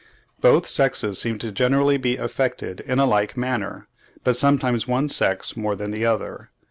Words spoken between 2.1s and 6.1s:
affected in a like manner, but sometimes one sex more than the